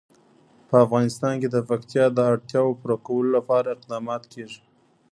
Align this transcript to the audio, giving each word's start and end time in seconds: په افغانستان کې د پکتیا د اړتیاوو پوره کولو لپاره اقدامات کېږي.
په 0.69 0.75
افغانستان 0.85 1.33
کې 1.41 1.47
د 1.51 1.57
پکتیا 1.69 2.05
د 2.13 2.19
اړتیاوو 2.31 2.77
پوره 2.79 2.97
کولو 3.07 3.29
لپاره 3.37 3.73
اقدامات 3.75 4.23
کېږي. 4.33 4.61